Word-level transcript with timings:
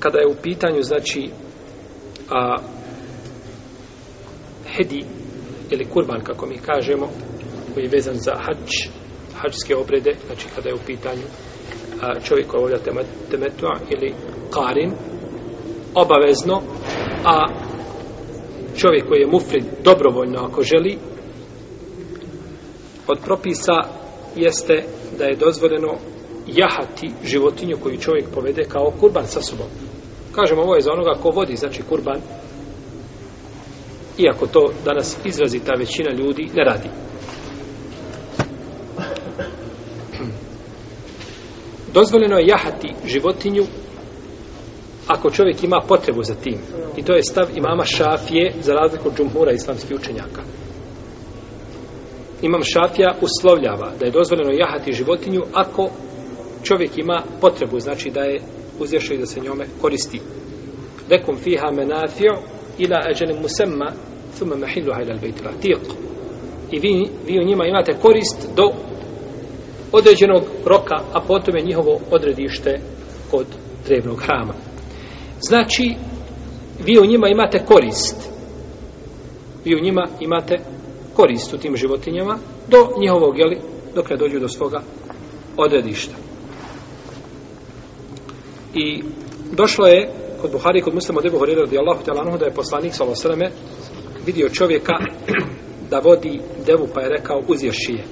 kada 0.00 0.18
je 0.18 0.26
u 0.26 0.42
pitanju 0.42 0.82
znači 0.82 1.30
a, 2.30 2.56
hedi 4.66 5.04
ili 5.70 5.84
kurban 5.84 6.20
kako 6.20 6.46
mi 6.46 6.58
kažemo 6.58 7.08
koji 7.74 7.84
je 7.84 7.90
vezan 7.90 8.14
za 8.14 8.32
hač 8.36 8.88
hačske 9.34 9.76
obrede 9.76 10.12
znači 10.26 10.46
kada 10.54 10.68
je 10.68 10.74
u 10.74 10.86
pitanju 10.86 11.22
a, 12.02 12.20
čovjek 12.20 12.46
koji 12.46 12.62
ovdje 12.62 12.78
temetua 13.30 13.76
ili 13.90 14.14
karin 14.50 14.92
obavezno 15.94 16.62
a 17.24 17.46
čovjek 18.76 19.08
koji 19.08 19.20
je 19.20 19.26
mufrid 19.26 19.64
dobrovoljno 19.84 20.38
ako 20.40 20.62
želi 20.62 20.98
od 23.06 23.18
propisa 23.24 23.72
jeste 24.36 24.84
da 25.18 25.24
je 25.24 25.36
dozvoljeno 25.36 25.94
jahati 26.46 27.10
životinju 27.24 27.76
koju 27.82 27.96
čovjek 27.96 28.24
povede 28.34 28.62
kao 28.68 28.92
kurban 29.00 29.26
sa 29.26 29.40
sobom. 29.42 29.89
Kažemo, 30.34 30.62
ovo 30.62 30.74
je 30.74 30.80
za 30.80 30.92
onoga 30.92 31.14
ko 31.22 31.30
vodi, 31.30 31.56
znači 31.56 31.82
kurban, 31.82 32.20
iako 34.18 34.46
to 34.46 34.72
danas 34.84 35.16
izrazi 35.24 35.58
ta 35.58 35.72
većina 35.78 36.10
ljudi 36.12 36.48
ne 36.54 36.64
radi. 36.64 36.88
Dozvoljeno 41.94 42.38
je 42.38 42.46
jahati 42.46 42.94
životinju 43.06 43.64
ako 45.06 45.30
čovjek 45.30 45.62
ima 45.62 45.80
potrebu 45.88 46.22
za 46.22 46.34
tim. 46.34 46.58
I 46.96 47.02
to 47.02 47.12
je 47.12 47.22
stav 47.22 47.46
imama 47.56 47.84
Šafije 47.84 48.52
za 48.60 48.72
razliku 48.72 49.08
od 49.08 49.16
džumhura 49.16 49.52
islamskih 49.52 49.96
učenjaka. 49.96 50.42
Imam 52.42 52.60
Šafija 52.62 53.14
uslovljava 53.22 53.92
da 53.98 54.06
je 54.06 54.12
dozvoljeno 54.12 54.50
jahati 54.52 54.92
životinju 54.92 55.40
ako 55.52 55.90
čovjek 56.62 56.98
ima 56.98 57.22
potrebu, 57.40 57.80
znači 57.80 58.10
da 58.10 58.20
je 58.20 58.40
uzješao 58.80 59.14
i 59.14 59.18
da 59.18 59.26
se 59.26 59.40
njome 59.40 59.66
koristi. 59.80 60.20
Lekum 61.10 61.36
fiha 61.36 61.66
menafi'u 61.72 62.36
ila 62.78 62.98
ađenim 63.10 63.42
musemma 63.42 63.92
thumma 64.36 64.56
mahilluha 64.56 65.02
ila 65.02 65.14
al-bayt 65.14 65.34
al-atiq. 65.42 65.78
I 66.70 66.78
vi, 66.80 67.08
vi 67.26 67.40
u 67.40 67.46
njima 67.46 67.66
imate 67.66 67.92
korist 68.02 68.48
do 68.56 68.70
određenog 69.92 70.42
roka, 70.64 70.96
a 71.12 71.20
potom 71.20 71.56
je 71.56 71.64
njihovo 71.64 72.00
odredište 72.10 72.80
kod 73.30 73.46
drevnog 73.86 74.22
hrama. 74.22 74.54
Znači, 75.40 75.94
vi 76.84 76.98
u 76.98 77.06
njima 77.06 77.28
imate 77.28 77.64
korist. 77.64 78.30
Vi 79.64 79.74
u 79.74 79.84
njima 79.84 80.06
imate 80.20 80.56
korist 81.14 81.54
u 81.54 81.58
tim 81.58 81.76
životinjama 81.76 82.38
do 82.68 82.88
njihovog, 83.00 83.38
jeli, 83.38 83.58
dok 83.94 84.10
ne 84.10 84.16
dođu 84.16 84.40
do 84.40 84.48
svoga 84.48 84.82
odredišta. 85.56 86.29
I 88.74 89.02
došlo 89.52 89.86
je 89.86 90.10
kod 90.40 90.52
Buhari 90.52 90.78
i 90.78 90.82
kod 90.82 90.94
muslima 90.94 91.18
od 91.18 91.26
Ebu 91.26 91.38
Horeira 91.38 91.60
radijallahu 91.60 92.04
ta'ala 92.04 92.20
anhu 92.20 92.38
da 92.38 92.44
je 92.44 92.54
poslanik 92.54 92.94
sallallahu 92.94 93.22
alejhi 93.24 93.44
ve 93.44 93.50
vidio 94.26 94.48
čovjeka 94.48 94.92
da 95.90 95.98
vodi 95.98 96.40
devu 96.66 96.88
pa 96.94 97.00
je 97.00 97.08
rekao 97.08 97.42
uzješi 97.48 97.80
šije. 97.86 98.04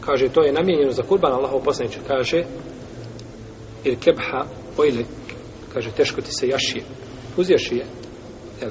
Kaže 0.00 0.28
to 0.28 0.42
je 0.42 0.52
namijenjeno 0.52 0.92
za 0.92 1.02
kurban 1.02 1.32
Allahov 1.32 1.62
poslanice 1.62 1.98
kaže 2.06 2.44
il 3.84 3.96
kebha 4.00 4.44
ojle, 4.76 5.04
kaže 5.74 5.90
teško 5.90 6.20
ti 6.20 6.32
se 6.32 6.48
jašije. 6.48 6.84
Uzješi 7.36 7.74
je. 7.76 7.86
Jel? 8.60 8.70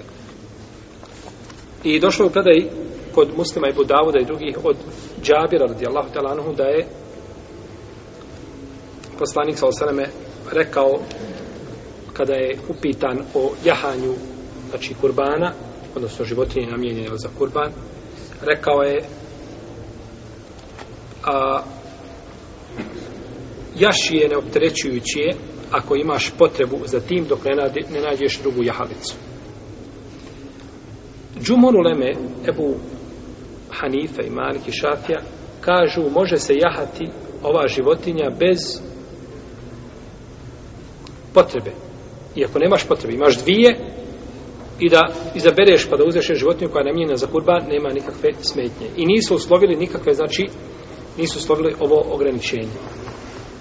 I 1.84 2.00
došlo 2.00 2.26
u 2.26 2.30
predaj 2.30 2.70
kod 3.16 3.38
muslima 3.38 3.68
i 3.70 3.74
Budavuda 3.74 4.20
i 4.22 4.26
drugih 4.26 4.58
od 4.64 4.76
Džabira 5.22 5.66
radijallahu 5.66 6.10
ta'ala 6.14 6.32
anhu 6.32 6.54
da 6.54 6.64
je 6.64 6.88
poslanik 9.20 9.58
sallallahu 9.58 9.84
alejhi 9.84 10.12
ve 10.12 10.25
rekao 10.52 11.00
kada 12.14 12.34
je 12.34 12.58
upitan 12.70 13.20
o 13.34 13.52
jahanju 13.66 14.14
znači 14.70 14.94
kurbana 15.02 15.54
odnosno 15.96 16.26
životinje 16.26 16.68
namijenjene 16.68 17.18
za 17.18 17.30
kurban 17.38 17.72
rekao 18.42 18.82
je 18.82 19.04
a 21.24 21.62
jaši 23.80 24.16
je 24.16 24.30
neopterećujući 24.30 25.20
je 25.20 25.36
ako 25.72 25.96
imaš 25.96 26.32
potrebu 26.38 26.78
za 26.86 27.00
tim 27.00 27.26
dok 27.30 27.46
ne, 27.46 27.56
nade, 27.56 27.82
ne 27.94 28.02
nađeš 28.02 28.40
drugu 28.40 28.64
jahalicu. 28.64 29.16
Džumur 31.42 31.76
Uleme 31.76 32.12
Ebu 32.50 32.76
Hanife 33.70 34.22
i 34.28 34.30
Malik 34.30 34.68
i 34.68 34.72
Šafija 34.72 35.22
kažu 35.62 36.10
može 36.10 36.38
se 36.38 36.54
jahati 36.54 37.10
ova 37.44 37.68
životinja 37.68 38.30
bez 38.40 38.82
potrebe. 41.36 41.72
I 42.36 42.46
ako 42.46 42.60
nemaš 42.60 42.88
potrebe, 42.88 43.14
imaš 43.14 43.38
dvije 43.44 43.70
i 44.80 44.90
da 44.90 45.02
izabereš 45.36 45.90
pa 45.90 45.98
da 45.98 46.04
uzeš 46.08 46.32
životinju 46.34 46.70
koja 46.72 46.82
je 46.82 46.92
namijena 46.92 47.16
za 47.16 47.28
kurban, 47.28 47.64
nema 47.70 47.90
nikakve 47.90 48.30
smetnje. 48.42 48.88
I 48.98 49.06
nisu 49.06 49.36
uslovili 49.36 49.76
nikakve, 49.76 50.14
znači, 50.14 50.44
nisu 51.18 51.40
uslovili 51.40 51.76
ovo 51.80 52.06
ograničenje. 52.16 52.78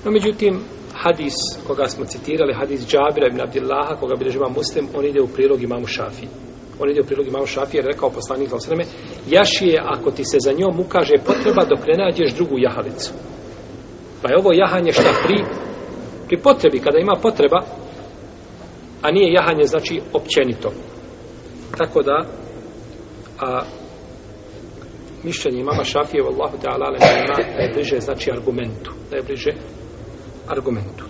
No, 0.05 0.11
međutim, 0.11 0.61
hadis 0.95 1.35
koga 1.67 1.87
smo 1.89 2.05
citirali, 2.05 2.55
hadis 2.55 2.81
Džabira 2.87 3.27
ibn 3.27 3.41
Abdillaha, 3.41 3.97
koga 4.01 4.15
bi 4.19 4.31
živa 4.31 4.49
muslim, 4.49 4.89
on 4.95 5.05
ide 5.05 5.21
u 5.23 5.29
prilog 5.29 5.63
imamu 5.63 5.87
Šafiji. 5.87 6.29
On 6.81 6.91
ide 6.91 7.01
u 7.01 7.05
prilog 7.05 7.27
imamu 7.27 7.47
Šafiji, 7.47 7.79
jer 7.79 7.87
rekao 7.87 8.11
poslanik 8.11 8.49
za 8.49 8.57
osreme, 8.57 8.85
jaši 9.31 9.67
je 9.67 9.83
ako 9.85 10.11
ti 10.11 10.25
se 10.25 10.37
za 10.41 10.53
njom 10.53 10.81
ukaže 10.81 11.15
potreba 11.27 11.65
dok 11.65 11.87
ne 11.87 12.05
nađeš 12.05 12.35
drugu 12.35 12.59
jahalicu. 12.59 13.13
Pa 14.23 14.31
je 14.31 14.39
ovo 14.39 14.51
jahanje 14.53 14.93
šta 14.93 15.13
pri 15.27 15.45
pri 16.35 16.43
potrebi, 16.43 16.79
kada 16.79 16.99
ima 16.99 17.15
potreba, 17.23 17.61
a 19.03 19.11
nije 19.11 19.33
jahanje, 19.33 19.65
znači, 19.65 20.01
općenito. 20.13 20.73
Tako 21.79 22.03
da, 22.03 22.27
a, 23.41 23.63
mišljenje 25.23 25.61
imama 25.61 25.85
Šafije, 25.85 26.23
Allahu 26.23 26.59
Teala, 26.59 26.97
da 27.57 27.63
je 27.63 27.71
bliže, 27.75 28.01
znači, 28.01 28.31
argumentu. 28.31 28.91
Da 29.11 29.17
je 29.17 29.23
bliže 29.23 29.53
argumentu. 30.49 31.05